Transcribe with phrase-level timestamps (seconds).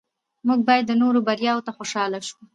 [0.47, 2.37] موږ باید د نورو بریاوو ته خوشحاله شو